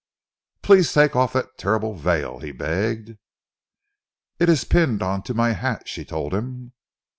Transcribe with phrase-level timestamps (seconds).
[0.63, 3.19] "Please take off that terrible veil," he begged.
[4.39, 6.73] "It is pinned on to my hat," she told him.